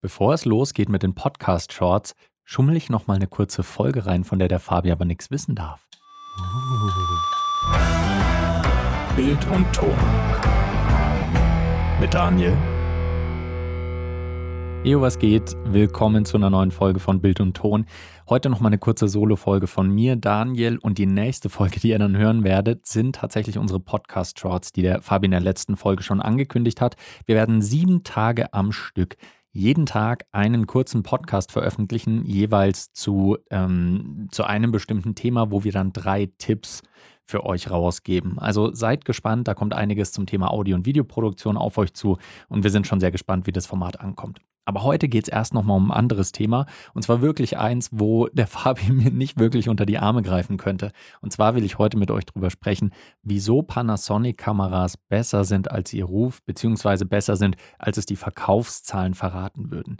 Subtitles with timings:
[0.00, 2.14] Bevor es losgeht mit den Podcast-Shorts,
[2.44, 5.56] schummel ich noch mal eine kurze Folge rein, von der der Fabi aber nichts wissen
[5.56, 5.88] darf.
[9.16, 9.96] Bild und Ton.
[12.00, 12.56] Mit Daniel.
[14.84, 15.56] Ejo, was geht?
[15.64, 17.84] Willkommen zu einer neuen Folge von Bild und Ton.
[18.28, 20.78] Heute noch mal eine kurze Solo-Folge von mir, Daniel.
[20.78, 25.02] Und die nächste Folge, die ihr dann hören werdet, sind tatsächlich unsere Podcast-Shorts, die der
[25.02, 26.94] Fabi in der letzten Folge schon angekündigt hat.
[27.26, 29.16] Wir werden sieben Tage am Stück
[29.52, 35.72] jeden Tag einen kurzen Podcast veröffentlichen, jeweils zu, ähm, zu einem bestimmten Thema, wo wir
[35.72, 36.82] dann drei Tipps
[37.24, 38.38] für euch rausgeben.
[38.38, 42.62] Also seid gespannt, da kommt einiges zum Thema Audio- und Videoproduktion auf euch zu und
[42.62, 44.40] wir sind schon sehr gespannt, wie das Format ankommt.
[44.68, 46.66] Aber heute geht es erst nochmal um ein anderes Thema.
[46.92, 50.92] Und zwar wirklich eins, wo der Fabi mir nicht wirklich unter die Arme greifen könnte.
[51.22, 56.04] Und zwar will ich heute mit euch drüber sprechen, wieso Panasonic-Kameras besser sind als ihr
[56.04, 59.96] Ruf, beziehungsweise besser sind, als es die Verkaufszahlen verraten würden.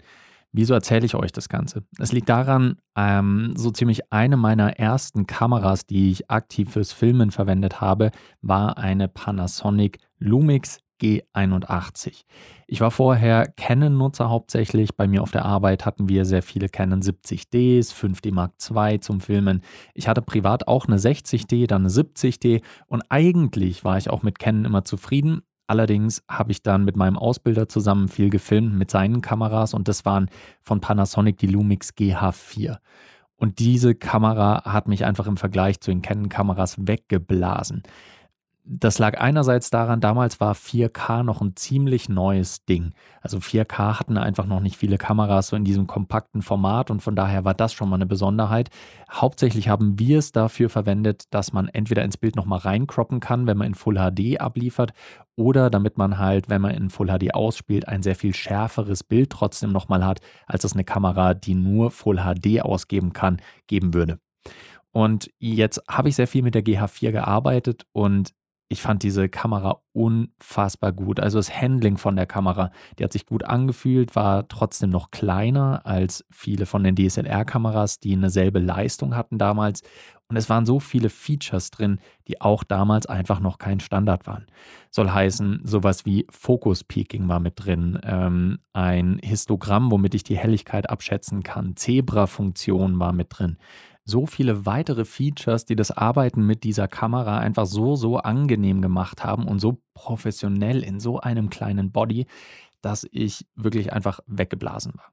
[0.51, 1.83] Wieso erzähle ich euch das Ganze?
[1.97, 7.31] Es liegt daran, ähm, so ziemlich eine meiner ersten Kameras, die ich aktiv fürs Filmen
[7.31, 8.11] verwendet habe,
[8.43, 12.23] war eine Panasonic Lumix G81.
[12.67, 14.95] Ich war vorher Canon-Nutzer hauptsächlich.
[14.95, 19.21] Bei mir auf der Arbeit hatten wir sehr viele Canon 70Ds, 5D Mark II zum
[19.21, 19.61] Filmen.
[19.93, 24.39] Ich hatte privat auch eine 60D, dann eine 70D und eigentlich war ich auch mit
[24.39, 25.41] Canon immer zufrieden.
[25.67, 30.03] Allerdings habe ich dann mit meinem Ausbilder zusammen viel gefilmt mit seinen Kameras und das
[30.03, 30.29] waren
[30.61, 32.77] von Panasonic die Lumix GH4.
[33.35, 37.83] Und diese Kamera hat mich einfach im Vergleich zu den Canon-Kameras weggeblasen
[38.71, 42.93] das lag einerseits daran, damals war 4K noch ein ziemlich neues Ding.
[43.19, 47.15] Also 4K hatten einfach noch nicht viele Kameras so in diesem kompakten Format und von
[47.15, 48.69] daher war das schon mal eine Besonderheit.
[49.11, 53.57] Hauptsächlich haben wir es dafür verwendet, dass man entweder ins Bild nochmal reinkroppen kann, wenn
[53.57, 54.91] man in Full HD abliefert
[55.35, 59.31] oder damit man halt, wenn man in Full HD ausspielt, ein sehr viel schärferes Bild
[59.31, 64.19] trotzdem nochmal hat, als es eine Kamera, die nur Full HD ausgeben kann, geben würde.
[64.91, 68.33] Und jetzt habe ich sehr viel mit der GH4 gearbeitet und
[68.71, 71.19] ich fand diese Kamera unfassbar gut.
[71.19, 75.81] Also das Handling von der Kamera, die hat sich gut angefühlt, war trotzdem noch kleiner
[75.85, 79.81] als viele von den DSLR-Kameras, die eine selbe Leistung hatten damals.
[80.27, 84.45] Und es waren so viele Features drin, die auch damals einfach noch kein Standard waren.
[84.91, 90.37] Soll heißen, sowas wie Focus Peaking war mit drin, ähm, ein Histogramm, womit ich die
[90.37, 93.57] Helligkeit abschätzen kann, Zebra-Funktion war mit drin
[94.09, 99.23] so viele weitere Features, die das Arbeiten mit dieser Kamera einfach so, so angenehm gemacht
[99.23, 102.25] haben und so professionell in so einem kleinen Body,
[102.81, 105.11] dass ich wirklich einfach weggeblasen war.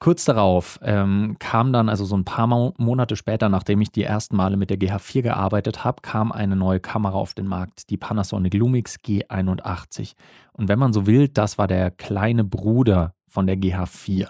[0.00, 4.36] Kurz darauf ähm, kam dann, also so ein paar Monate später, nachdem ich die ersten
[4.36, 8.52] Male mit der GH4 gearbeitet habe, kam eine neue Kamera auf den Markt, die Panasonic
[8.52, 10.12] Lumix G81.
[10.52, 14.28] Und wenn man so will, das war der kleine Bruder von der GH4.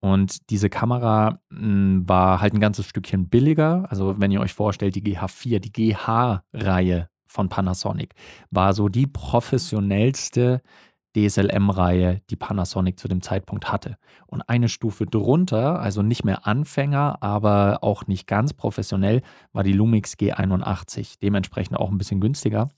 [0.00, 3.86] Und diese Kamera hm, war halt ein ganzes Stückchen billiger.
[3.90, 8.14] Also wenn ihr euch vorstellt, die GH4, die GH-Reihe von Panasonic,
[8.50, 10.62] war so die professionellste
[11.16, 13.96] DSLM-Reihe, die Panasonic zu dem Zeitpunkt hatte.
[14.26, 19.22] Und eine Stufe drunter, also nicht mehr Anfänger, aber auch nicht ganz professionell,
[19.52, 22.68] war die Lumix G81, dementsprechend auch ein bisschen günstiger.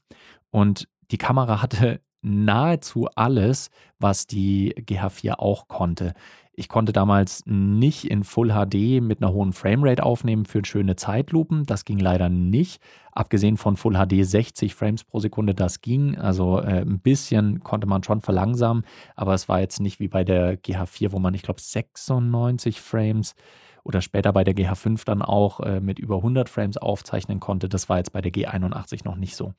[0.50, 6.14] Und die Kamera hatte nahezu alles, was die GH4 auch konnte.
[6.60, 11.64] Ich konnte damals nicht in Full HD mit einer hohen Framerate aufnehmen für schöne Zeitlupen.
[11.64, 12.82] Das ging leider nicht.
[13.12, 16.18] Abgesehen von Full HD 60 Frames pro Sekunde, das ging.
[16.18, 18.84] Also äh, ein bisschen konnte man schon verlangsamen,
[19.16, 23.34] aber es war jetzt nicht wie bei der GH4, wo man, ich glaube, 96 Frames
[23.82, 27.68] oder später bei der GH5 dann auch äh, mit über 100 Frames aufzeichnen konnte.
[27.68, 29.54] Das war jetzt bei der G81 noch nicht so.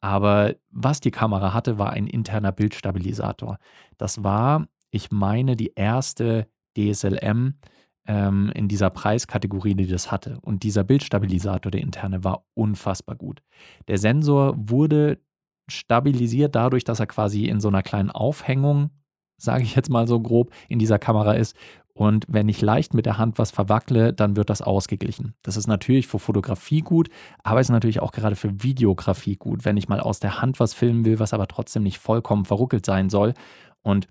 [0.00, 3.58] Aber was die Kamera hatte, war ein interner Bildstabilisator.
[3.98, 7.54] Das war ich meine, die erste DSLM
[8.06, 10.38] ähm, in dieser Preiskategorie, die das hatte.
[10.40, 13.42] Und dieser Bildstabilisator, der interne, war unfassbar gut.
[13.88, 15.18] Der Sensor wurde
[15.68, 18.90] stabilisiert dadurch, dass er quasi in so einer kleinen Aufhängung,
[19.36, 21.56] sage ich jetzt mal so grob, in dieser Kamera ist.
[21.96, 25.32] Und wenn ich leicht mit der Hand was verwackle, dann wird das ausgeglichen.
[25.42, 27.08] Das ist natürlich für Fotografie gut,
[27.42, 30.60] aber es ist natürlich auch gerade für Videografie gut, wenn ich mal aus der Hand
[30.60, 33.32] was filmen will, was aber trotzdem nicht vollkommen verruckelt sein soll.
[33.80, 34.08] Und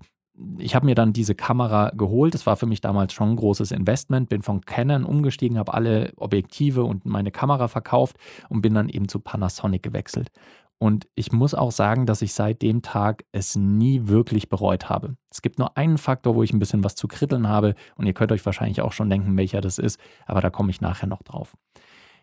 [0.58, 2.34] ich habe mir dann diese Kamera geholt.
[2.34, 4.28] Das war für mich damals schon ein großes Investment.
[4.28, 8.16] Bin von Canon umgestiegen, habe alle Objektive und meine Kamera verkauft
[8.48, 10.32] und bin dann eben zu Panasonic gewechselt.
[10.78, 15.16] Und ich muss auch sagen, dass ich seit dem Tag es nie wirklich bereut habe.
[15.30, 17.74] Es gibt nur einen Faktor, wo ich ein bisschen was zu kritteln habe.
[17.94, 19.98] Und ihr könnt euch wahrscheinlich auch schon denken, welcher das ist.
[20.26, 21.56] Aber da komme ich nachher noch drauf.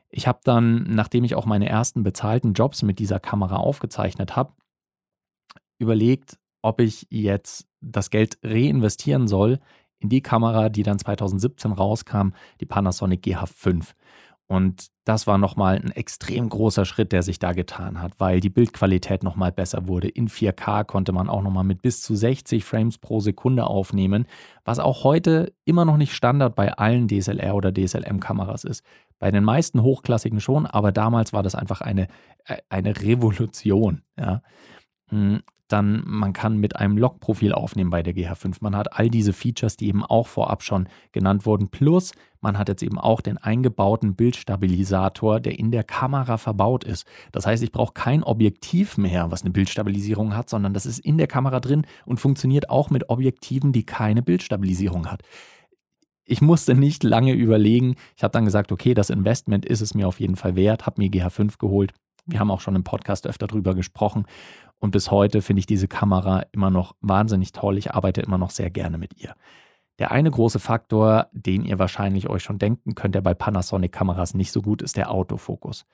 [0.09, 4.53] Ich habe dann, nachdem ich auch meine ersten bezahlten Jobs mit dieser Kamera aufgezeichnet habe,
[5.79, 9.59] überlegt, ob ich jetzt das Geld reinvestieren soll
[9.99, 12.29] in die Kamera, die dann 2017 rauskam,
[12.59, 13.93] die Panasonic GH5.
[14.53, 18.51] Und das war nochmal ein extrem großer Schritt, der sich da getan hat, weil die
[18.51, 20.07] Bildqualität nochmal besser wurde.
[20.07, 24.27] In 4K konnte man auch nochmal mit bis zu 60 Frames pro Sekunde aufnehmen,
[24.63, 28.85] was auch heute immer noch nicht Standard bei allen DSLR oder DSLM-Kameras ist.
[29.17, 32.07] Bei den meisten hochklassigen schon, aber damals war das einfach eine,
[32.45, 34.03] äh, eine Revolution.
[34.19, 34.43] Ja.
[35.67, 38.57] Dann man kann mit einem Logprofil aufnehmen bei der GH5.
[38.59, 41.69] Man hat all diese Features, die eben auch vorab schon genannt wurden.
[41.69, 42.11] Plus,
[42.41, 47.05] man hat jetzt eben auch den eingebauten Bildstabilisator, der in der Kamera verbaut ist.
[47.31, 51.17] Das heißt, ich brauche kein Objektiv mehr, was eine Bildstabilisierung hat, sondern das ist in
[51.17, 55.23] der Kamera drin und funktioniert auch mit Objektiven, die keine Bildstabilisierung hat.
[56.25, 57.95] Ich musste nicht lange überlegen.
[58.15, 61.01] Ich habe dann gesagt, okay, das Investment ist es mir auf jeden Fall wert, habe
[61.01, 61.93] mir GH5 geholt.
[62.25, 64.25] Wir haben auch schon im Podcast öfter drüber gesprochen
[64.79, 67.77] und bis heute finde ich diese Kamera immer noch wahnsinnig toll.
[67.77, 69.35] Ich arbeite immer noch sehr gerne mit ihr.
[69.99, 74.51] Der eine große Faktor, den ihr wahrscheinlich euch schon denken könnt, der bei Panasonic-Kameras nicht
[74.51, 75.85] so gut ist, der Autofokus.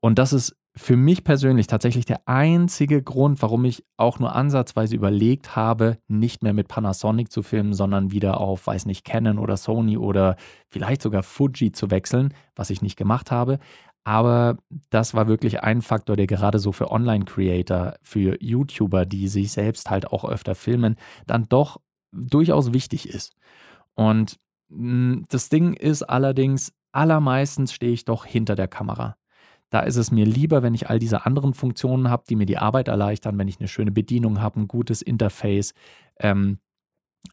[0.00, 4.94] Und das ist für mich persönlich tatsächlich der einzige Grund, warum ich auch nur ansatzweise
[4.94, 9.56] überlegt habe, nicht mehr mit Panasonic zu filmen, sondern wieder auf, weiß nicht, Canon oder
[9.56, 10.36] Sony oder
[10.68, 13.58] vielleicht sogar Fuji zu wechseln, was ich nicht gemacht habe.
[14.04, 14.56] Aber
[14.88, 19.90] das war wirklich ein Faktor, der gerade so für Online-Creator, für YouTuber, die sich selbst
[19.90, 21.80] halt auch öfter filmen, dann doch
[22.12, 23.34] durchaus wichtig ist.
[23.94, 24.38] Und
[24.70, 29.16] hm, das Ding ist allerdings, allermeistens stehe ich doch hinter der Kamera.
[29.68, 32.58] Da ist es mir lieber, wenn ich all diese anderen Funktionen habe, die mir die
[32.58, 35.74] Arbeit erleichtern, wenn ich eine schöne Bedienung habe, ein gutes Interface,
[36.18, 36.58] ähm,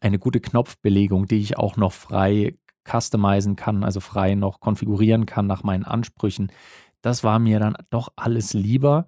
[0.00, 2.54] eine gute Knopfbelegung, die ich auch noch frei
[2.88, 6.50] customizen kann, also frei noch konfigurieren kann nach meinen Ansprüchen.
[7.02, 9.06] Das war mir dann doch alles lieber.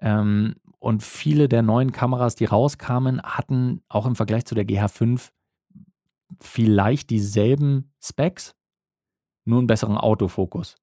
[0.00, 5.30] Ähm, und viele der neuen Kameras, die rauskamen, hatten auch im Vergleich zu der GH5
[6.40, 8.54] vielleicht dieselben Specs,
[9.44, 10.76] nur einen besseren Autofokus.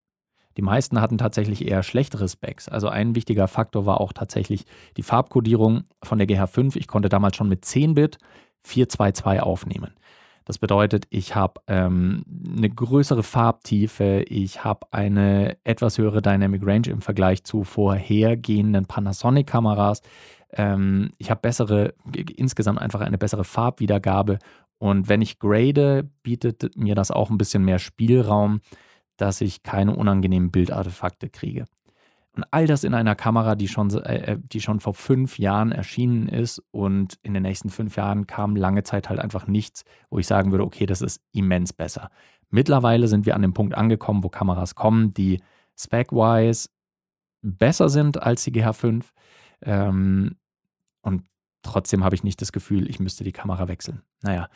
[0.57, 2.67] Die meisten hatten tatsächlich eher schlechtere Specs.
[2.67, 4.65] Also ein wichtiger Faktor war auch tatsächlich
[4.97, 6.75] die Farbkodierung von der GH5.
[6.75, 8.17] Ich konnte damals schon mit 10-Bit
[8.63, 9.93] 422 aufnehmen.
[10.49, 12.25] Das bedeutet, ich habe ähm,
[12.57, 20.01] eine größere Farbtiefe, ich habe eine etwas höhere Dynamic Range im Vergleich zu vorhergehenden Panasonic-Kameras.
[20.51, 21.93] Ähm, ich habe bessere,
[22.35, 24.39] insgesamt einfach eine bessere Farbwiedergabe.
[24.79, 28.61] Und wenn ich grade, bietet mir das auch ein bisschen mehr Spielraum,
[29.17, 31.65] dass ich keine unangenehmen Bildartefakte kriege.
[32.39, 35.73] Und all das in einer Kamera, die schon, äh, äh, die schon vor fünf Jahren
[35.73, 40.19] erschienen ist und in den nächsten fünf Jahren kam lange Zeit halt einfach nichts, wo
[40.19, 42.09] ich sagen würde, okay, das ist immens besser.
[42.49, 45.41] Mittlerweile sind wir an dem Punkt angekommen, wo Kameras kommen, die
[45.77, 46.69] spec-wise
[47.41, 49.03] besser sind als die GH5.
[49.63, 50.37] Ähm,
[51.01, 51.23] und
[51.61, 54.01] trotzdem habe ich nicht das Gefühl, ich müsste die Kamera wechseln.
[54.21, 54.47] Naja,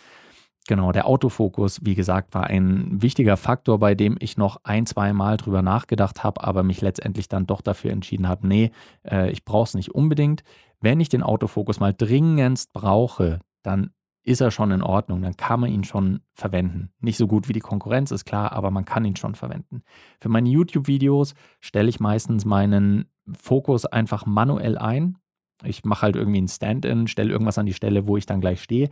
[0.68, 5.12] Genau, der Autofokus, wie gesagt, war ein wichtiger Faktor, bei dem ich noch ein, zwei
[5.12, 8.71] Mal drüber nachgedacht habe, aber mich letztendlich dann doch dafür entschieden habe, nee,
[9.04, 10.44] äh, ich brauche es nicht unbedingt.
[10.80, 13.92] Wenn ich den Autofokus mal dringendst brauche, dann
[14.25, 16.92] ist er schon in Ordnung, dann kann man ihn schon verwenden.
[17.01, 19.83] Nicht so gut wie die Konkurrenz, ist klar, aber man kann ihn schon verwenden.
[20.21, 23.06] Für meine YouTube-Videos stelle ich meistens meinen
[23.38, 25.18] Fokus einfach manuell ein.
[25.66, 28.62] Ich mache halt irgendwie ein Stand-in, stelle irgendwas an die Stelle, wo ich dann gleich
[28.62, 28.89] stehe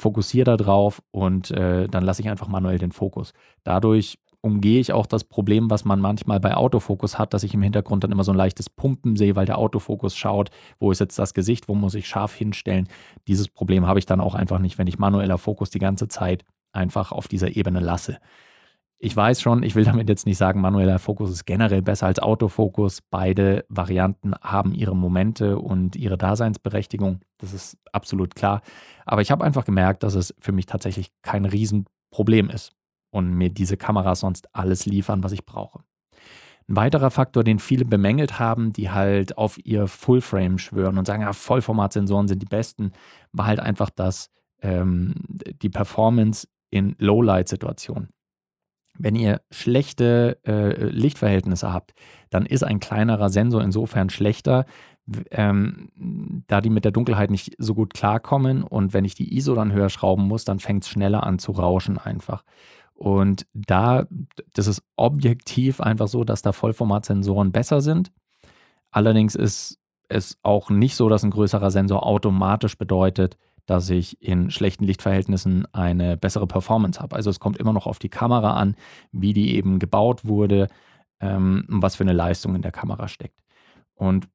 [0.00, 3.32] fokussiere da drauf und äh, dann lasse ich einfach manuell den Fokus.
[3.64, 7.62] Dadurch umgehe ich auch das Problem, was man manchmal bei Autofokus hat, dass ich im
[7.62, 11.18] Hintergrund dann immer so ein leichtes Pumpen sehe, weil der Autofokus schaut, wo ist jetzt
[11.18, 12.88] das Gesicht, wo muss ich scharf hinstellen.
[13.28, 16.44] Dieses Problem habe ich dann auch einfach nicht, wenn ich manueller Fokus die ganze Zeit
[16.72, 18.18] einfach auf dieser Ebene lasse.
[19.02, 22.18] Ich weiß schon, ich will damit jetzt nicht sagen, manueller Fokus ist generell besser als
[22.18, 23.00] Autofokus.
[23.00, 27.20] Beide Varianten haben ihre Momente und ihre Daseinsberechtigung.
[27.38, 28.60] Das ist absolut klar.
[29.06, 32.72] Aber ich habe einfach gemerkt, dass es für mich tatsächlich kein Riesenproblem ist
[33.10, 35.80] und mir diese Kameras sonst alles liefern, was ich brauche.
[36.68, 41.22] Ein weiterer Faktor, den viele bemängelt haben, die halt auf ihr Fullframe schwören und sagen,
[41.22, 42.92] ja, Vollformatsensoren sind die besten,
[43.32, 44.28] war halt einfach das,
[44.60, 45.14] ähm,
[45.62, 48.10] die Performance in Lowlight-Situationen.
[49.02, 51.94] Wenn ihr schlechte äh, Lichtverhältnisse habt,
[52.28, 54.66] dann ist ein kleinerer Sensor insofern schlechter,
[55.30, 55.90] ähm,
[56.46, 58.62] da die mit der Dunkelheit nicht so gut klarkommen.
[58.62, 61.52] Und wenn ich die ISO dann höher schrauben muss, dann fängt es schneller an zu
[61.52, 62.44] rauschen einfach.
[62.92, 64.06] Und da,
[64.52, 68.12] das ist objektiv einfach so, dass da Vollformatsensoren besser sind.
[68.90, 69.78] Allerdings ist
[70.08, 73.38] es auch nicht so, dass ein größerer Sensor automatisch bedeutet,
[73.70, 77.14] dass ich in schlechten Lichtverhältnissen eine bessere Performance habe.
[77.14, 78.74] Also es kommt immer noch auf die Kamera an,
[79.12, 80.66] wie die eben gebaut wurde
[81.20, 83.38] ähm, und was für eine Leistung in der Kamera steckt.
[83.94, 84.28] Und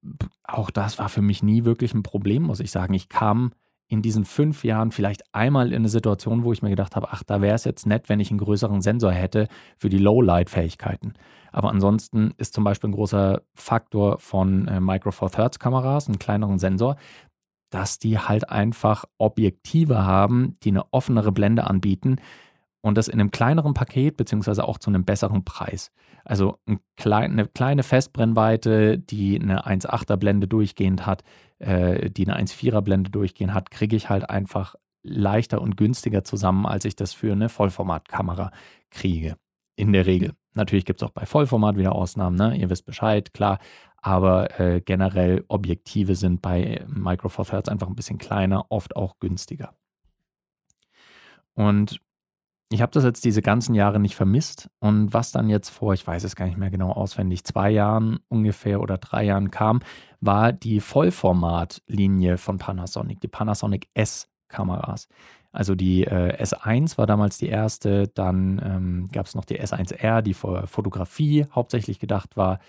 [0.46, 2.94] auch das war für mich nie wirklich ein Problem, muss ich sagen.
[2.94, 3.52] Ich kam
[3.90, 7.24] in diesen fünf Jahren vielleicht einmal in eine Situation, wo ich mir gedacht habe, ach,
[7.24, 11.14] da wäre es jetzt nett, wenn ich einen größeren Sensor hätte für die Low-Light-Fähigkeiten.
[11.52, 16.20] Aber ansonsten ist zum Beispiel ein großer Faktor von äh, Micro Four Thirds Kameras, einen
[16.20, 16.96] kleineren Sensor,
[17.70, 22.18] dass die halt einfach Objektive haben, die eine offenere Blende anbieten
[22.82, 25.92] und das in einem kleineren Paket beziehungsweise auch zu einem besseren Preis.
[26.24, 31.24] Also eine kleine Festbrennweite, die eine 1,8er Blende durchgehend hat,
[31.60, 36.66] äh, die eine 1,4er Blende durchgehend hat, kriege ich halt einfach leichter und günstiger zusammen,
[36.66, 38.52] als ich das für eine Vollformatkamera
[38.90, 39.36] kriege.
[39.76, 40.34] In der Regel.
[40.54, 42.56] Natürlich gibt es auch bei Vollformat wieder Ausnahmen, ne?
[42.56, 43.60] ihr wisst Bescheid, klar.
[43.98, 49.20] Aber äh, generell Objektive sind bei Micro Four Thirds einfach ein bisschen kleiner, oft auch
[49.20, 49.74] günstiger.
[51.56, 52.00] Und
[52.70, 54.70] ich habe das jetzt diese ganzen Jahre nicht vermisst.
[54.80, 58.20] Und was dann jetzt vor, ich weiß es gar nicht mehr genau auswendig, zwei Jahren
[58.28, 59.82] ungefähr oder drei Jahren kam,
[60.20, 65.08] war die Vollformatlinie von Panasonic, die Panasonic S-Kameras.
[65.56, 70.22] Also die äh, S1 war damals die erste, dann ähm, gab es noch die S1R,
[70.22, 72.60] die für Fotografie hauptsächlich gedacht war.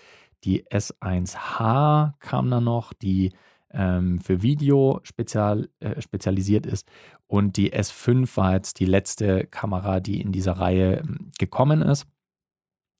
[0.45, 3.33] Die S1H kam dann noch, die
[3.71, 6.89] ähm, für Video spezial, äh, spezialisiert ist.
[7.27, 12.07] Und die S5 war jetzt die letzte Kamera, die in dieser Reihe ähm, gekommen ist.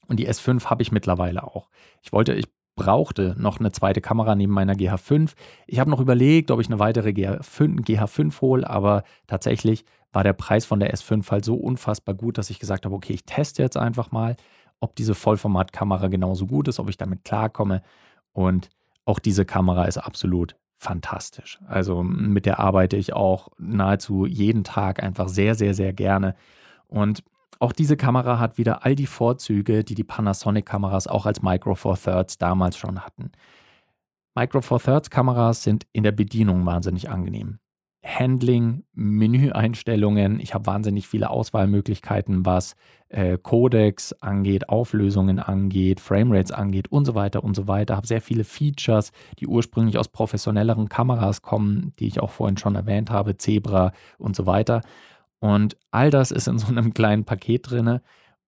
[0.10, 1.70] Und die S5 habe ich mittlerweile auch.
[2.02, 5.34] Ich wollte, ich brauchte noch eine zweite Kamera neben meiner GH5.
[5.66, 10.32] Ich habe noch überlegt, ob ich eine weitere GH5, GH5 hole, aber tatsächlich war der
[10.34, 13.62] Preis von der S5 halt so unfassbar gut, dass ich gesagt habe, okay, ich teste
[13.62, 14.38] jetzt einfach mal,
[14.80, 17.82] ob diese Vollformatkamera genauso gut ist, ob ich damit klarkomme.
[18.32, 18.70] Und
[19.04, 21.60] auch diese Kamera ist absolut fantastisch.
[21.68, 26.36] Also mit der arbeite ich auch nahezu jeden Tag einfach sehr, sehr, sehr gerne.
[26.88, 27.24] Und
[27.60, 31.98] auch diese Kamera hat wieder all die Vorzüge, die die Panasonic-Kameras auch als Micro Four
[31.98, 33.32] Thirds damals schon hatten.
[34.36, 37.60] Micro Four Thirds Kameras sind in der Bedienung wahnsinnig angenehm.
[38.08, 40.40] Handling, Menüeinstellungen.
[40.40, 42.76] Ich habe wahnsinnig viele Auswahlmöglichkeiten, was
[43.10, 47.98] äh, Codecs angeht, Auflösungen angeht, Framerates angeht und so weiter und so weiter.
[47.98, 52.76] Habe sehr viele Features, die ursprünglich aus professionelleren Kameras kommen, die ich auch vorhin schon
[52.76, 54.82] erwähnt habe, Zebra und so weiter.
[55.40, 58.00] Und all das ist in so einem kleinen Paket drin.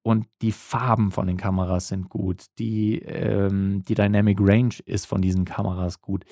[0.02, 2.46] Und die Farben von den Kameras sind gut.
[2.58, 6.26] Die, ähm, die Dynamic Range ist von diesen Kameras gut.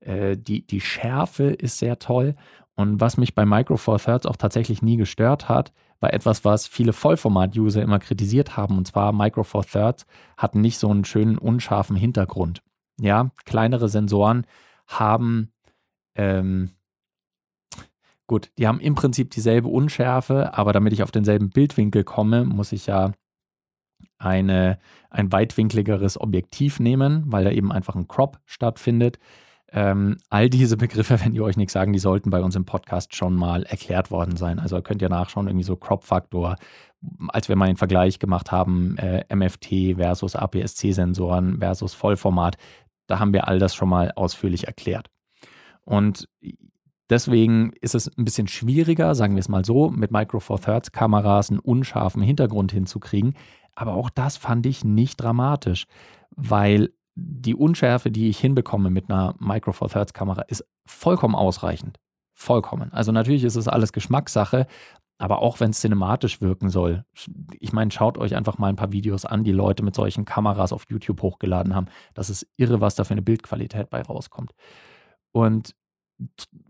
[0.00, 2.34] Äh, die, die Schärfe ist sehr toll.
[2.74, 6.66] Und was mich bei Micro Four Thirds auch tatsächlich nie gestört hat, war etwas, was
[6.66, 8.78] viele Vollformat-User immer kritisiert haben.
[8.78, 10.06] Und zwar Micro Four Thirds
[10.38, 12.62] hatten nicht so einen schönen, unscharfen Hintergrund.
[12.98, 14.46] Ja, kleinere Sensoren
[14.86, 15.52] haben,
[16.14, 16.70] ähm,
[18.30, 22.70] gut, die haben im Prinzip dieselbe Unschärfe, aber damit ich auf denselben Bildwinkel komme, muss
[22.70, 23.10] ich ja
[24.18, 24.78] eine,
[25.10, 29.18] ein weitwinkligeres Objektiv nehmen, weil da eben einfach ein Crop stattfindet.
[29.72, 33.16] Ähm, all diese Begriffe, wenn die euch nichts sagen, die sollten bei uns im Podcast
[33.16, 34.60] schon mal erklärt worden sein.
[34.60, 36.54] Also könnt ihr nachschauen, irgendwie so Crop-Faktor,
[37.30, 42.58] als wir mal einen Vergleich gemacht haben, äh, MFT versus APS-C-Sensoren versus Vollformat,
[43.08, 45.10] da haben wir all das schon mal ausführlich erklärt.
[45.82, 46.28] Und
[47.10, 50.92] deswegen ist es ein bisschen schwieriger, sagen wir es mal so, mit Micro Four Thirds
[50.92, 53.34] Kameras einen unscharfen Hintergrund hinzukriegen.
[53.74, 55.86] Aber auch das fand ich nicht dramatisch,
[56.30, 61.98] weil die Unschärfe, die ich hinbekomme mit einer Micro Four Thirds Kamera, ist vollkommen ausreichend.
[62.34, 62.92] Vollkommen.
[62.92, 64.66] Also natürlich ist es alles Geschmackssache,
[65.18, 67.04] aber auch wenn es cinematisch wirken soll.
[67.58, 70.72] Ich meine, schaut euch einfach mal ein paar Videos an, die Leute mit solchen Kameras
[70.72, 71.88] auf YouTube hochgeladen haben.
[72.14, 74.52] Das ist irre, was da für eine Bildqualität bei rauskommt.
[75.32, 75.74] Und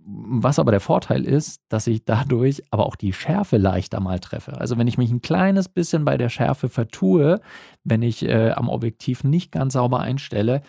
[0.04, 4.61] was aber der Vorteil ist, dass ich dadurch aber auch die Schärfe leichter mal treffe.
[4.61, 7.40] Also wenn ich mich ein kleines bisschen bei der Schärfe vertue,
[7.85, 10.62] wenn ich äh, am Objektiv nicht ganz sauber einstelle,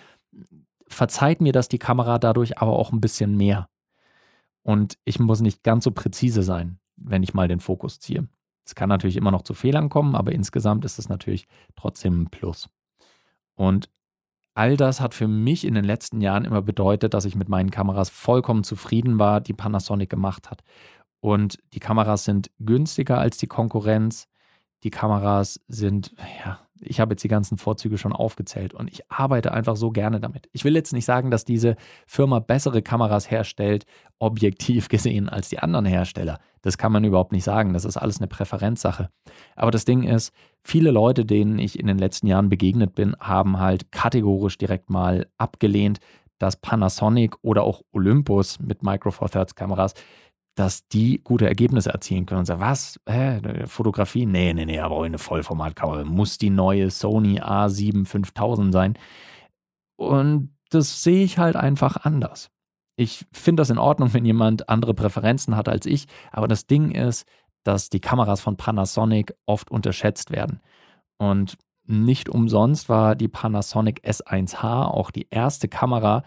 [0.87, 3.69] verzeiht mir das die Kamera dadurch aber auch ein bisschen mehr.
[4.63, 8.27] Und ich muss nicht ganz so präzise sein, wenn ich mal den Fokus ziehe.
[8.65, 12.29] Es kann natürlich immer noch zu Fehlern kommen, aber insgesamt ist es natürlich trotzdem ein
[12.29, 12.69] Plus.
[13.55, 13.89] Und
[14.61, 17.71] all das hat für mich in den letzten Jahren immer bedeutet, dass ich mit meinen
[17.71, 20.61] Kameras vollkommen zufrieden war, die Panasonic gemacht hat.
[21.19, 24.27] Und die Kameras sind günstiger als die Konkurrenz.
[24.83, 26.13] Die Kameras sind,
[26.45, 30.19] ja, ich habe jetzt die ganzen Vorzüge schon aufgezählt und ich arbeite einfach so gerne
[30.19, 30.49] damit.
[30.51, 31.75] Ich will jetzt nicht sagen, dass diese
[32.07, 33.85] Firma bessere Kameras herstellt,
[34.19, 36.39] objektiv gesehen, als die anderen Hersteller.
[36.61, 37.73] Das kann man überhaupt nicht sagen.
[37.73, 39.09] Das ist alles eine Präferenzsache.
[39.55, 40.33] Aber das Ding ist,
[40.63, 45.27] viele Leute, denen ich in den letzten Jahren begegnet bin, haben halt kategorisch direkt mal
[45.37, 45.99] abgelehnt,
[46.37, 49.93] dass Panasonic oder auch Olympus mit Micro Four Thirds Kameras
[50.61, 54.27] dass die gute Ergebnisse erzielen können und sagen, was, Hä, Fotografie?
[54.27, 56.03] Nee, nee, nee, aber auch eine Vollformatkamera.
[56.03, 58.93] Muss die neue Sony A7 5000 sein.
[59.95, 62.51] Und das sehe ich halt einfach anders.
[62.95, 66.91] Ich finde das in Ordnung, wenn jemand andere Präferenzen hat als ich, aber das Ding
[66.91, 67.25] ist,
[67.63, 70.61] dass die Kameras von Panasonic oft unterschätzt werden.
[71.17, 76.21] Und nicht umsonst war die Panasonic S1H auch die erste Kamera,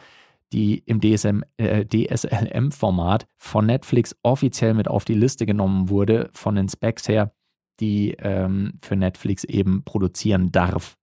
[0.54, 6.54] die im DSM, äh, DSLM-Format von Netflix offiziell mit auf die Liste genommen wurde, von
[6.54, 7.34] den Specs her,
[7.80, 10.96] die ähm, für Netflix eben produzieren darf.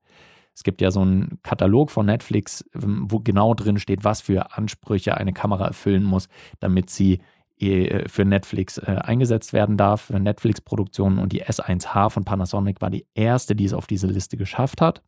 [0.56, 4.56] Es gibt ja so einen Katalog von Netflix, ähm, wo genau drin steht, was für
[4.56, 6.30] Ansprüche eine Kamera erfüllen muss,
[6.62, 7.20] damit sie
[7.60, 11.20] äh, für Netflix äh, eingesetzt werden darf, für Netflix-Produktionen.
[11.20, 15.04] Und die S1H von Panasonic war die erste, die es auf diese Liste geschafft hat.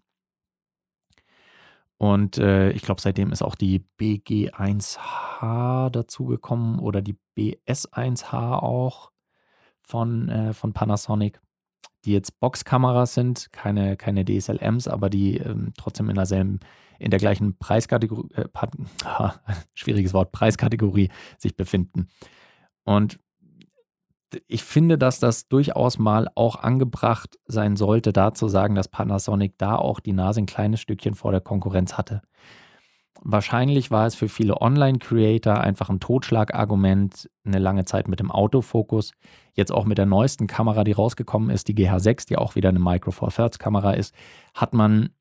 [1.97, 9.11] Und äh, ich glaube, seitdem ist auch die BG1H dazugekommen oder die BS1H auch
[9.81, 11.39] von, äh, von Panasonic,
[12.05, 16.59] die jetzt Boxkameras sind, keine, keine DSLMs, aber die ähm, trotzdem in derselben,
[16.99, 18.47] in der gleichen Preiskategorie, äh,
[19.73, 22.09] schwieriges Wort, Preiskategorie sich befinden.
[22.83, 23.19] Und
[24.47, 29.57] ich finde, dass das durchaus mal auch angebracht sein sollte, da zu sagen, dass Panasonic
[29.57, 32.21] da auch die Nase ein kleines Stückchen vor der Konkurrenz hatte.
[33.25, 39.11] Wahrscheinlich war es für viele Online-Creator einfach ein Totschlagargument, eine lange Zeit mit dem Autofokus.
[39.53, 42.79] Jetzt auch mit der neuesten Kamera, die rausgekommen ist, die GH6, die auch wieder eine
[42.79, 44.13] Micro Four Thirds Kamera ist,
[44.53, 45.11] hat man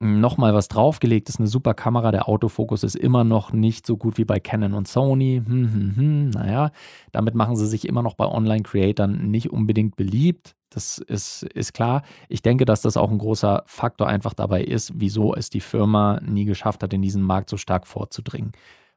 [0.00, 1.28] nochmal was draufgelegt.
[1.28, 2.10] Ist eine super Kamera.
[2.10, 5.42] Der Autofokus ist immer noch nicht so gut wie bei Canon und Sony.
[5.44, 6.30] Hm, hm, hm.
[6.30, 6.72] Naja,
[7.12, 10.56] damit machen sie sich immer noch bei Online-Creatern nicht unbedingt beliebt.
[10.70, 12.02] Das ist, ist klar.
[12.28, 16.20] Ich denke, dass das auch ein großer Faktor einfach dabei ist, wieso es die Firma
[16.24, 18.52] nie geschafft hat, in diesen Markt so stark vorzudringen.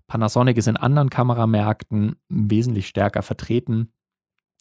[0.08, 3.92] Panasonic ist in anderen Kameramärkten wesentlich stärker vertreten.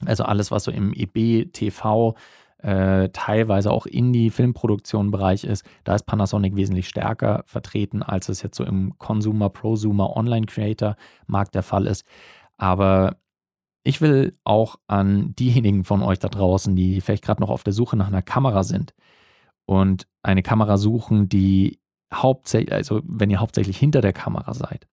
[0.04, 2.16] Also alles, was so im EB, TV,
[2.62, 8.64] äh, teilweise auch Indie-Filmproduktion-Bereich ist, da ist Panasonic wesentlich stärker vertreten, als es jetzt so
[8.64, 12.04] im Consumer, Prosumer, Online-Creator-Markt der Fall ist.
[12.57, 13.16] Aber
[13.85, 17.73] ich will auch an diejenigen von euch da draußen, die vielleicht gerade noch auf der
[17.73, 18.95] Suche nach einer Kamera sind
[19.66, 21.81] und eine Kamera suchen, die
[22.14, 24.87] hauptsächlich, also wenn ihr hauptsächlich hinter der Kamera seid,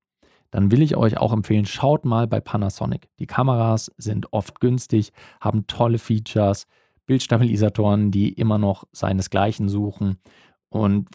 [0.51, 3.10] dann will ich euch auch empfehlen, schaut mal bei Panasonic.
[3.19, 6.65] Die Kameras sind oft günstig, haben tolle Features,
[7.10, 10.19] Bildstabilisatoren, die immer noch seinesgleichen suchen
[10.69, 11.08] und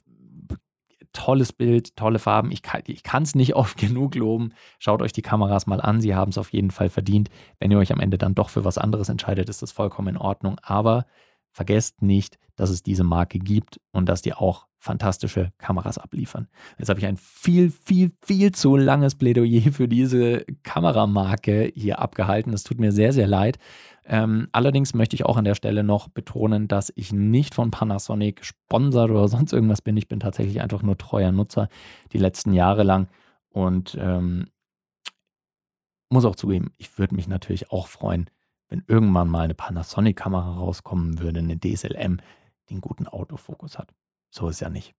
[1.12, 2.50] tolles Bild, tolle Farben.
[2.50, 4.54] Ich kann es nicht oft genug loben.
[4.80, 6.00] Schaut euch die Kameras mal an.
[6.00, 7.30] Sie haben es auf jeden Fall verdient.
[7.60, 10.16] Wenn ihr euch am Ende dann doch für was anderes entscheidet, ist das vollkommen in
[10.16, 10.56] Ordnung.
[10.64, 11.06] Aber
[11.54, 16.48] vergesst nicht, dass es diese Marke gibt und dass die auch fantastische Kameras abliefern.
[16.78, 22.52] Jetzt habe ich ein viel, viel, viel zu langes Plädoyer für diese Kameramarke hier abgehalten.
[22.52, 23.58] Es tut mir sehr, sehr leid.
[24.04, 28.44] Ähm, allerdings möchte ich auch an der Stelle noch betonen, dass ich nicht von Panasonic
[28.44, 29.96] sponsert oder sonst irgendwas bin.
[29.96, 31.68] Ich bin tatsächlich einfach nur treuer Nutzer
[32.12, 33.08] die letzten Jahre lang
[33.48, 34.48] und ähm,
[36.10, 38.28] muss auch zugeben, ich würde mich natürlich auch freuen,
[38.74, 42.18] wenn irgendwann mal eine Panasonic-Kamera rauskommen würde, eine DSLM,
[42.68, 43.94] die einen guten Autofokus hat.
[44.30, 44.96] So ist ja nicht.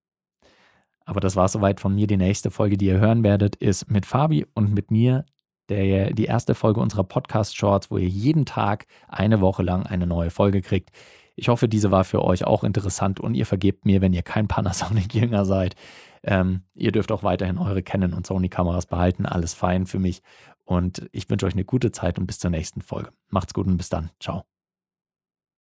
[1.03, 2.07] Aber das war soweit von mir.
[2.07, 5.25] Die nächste Folge, die ihr hören werdet, ist mit Fabi und mit mir
[5.67, 10.29] der, die erste Folge unserer Podcast-Shorts, wo ihr jeden Tag eine Woche lang eine neue
[10.29, 10.91] Folge kriegt.
[11.35, 14.47] Ich hoffe, diese war für euch auch interessant und ihr vergebt mir, wenn ihr kein
[14.47, 15.75] Panasonic-Jünger seid.
[16.23, 19.25] Ähm, ihr dürft auch weiterhin eure Canon und Sony-Kameras behalten.
[19.25, 20.21] Alles fein für mich.
[20.65, 23.11] Und ich wünsche euch eine gute Zeit und bis zur nächsten Folge.
[23.29, 24.09] Macht's gut und bis dann.
[24.19, 24.45] Ciao.